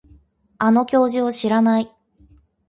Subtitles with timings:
[0.57, 1.91] あの教授を知らない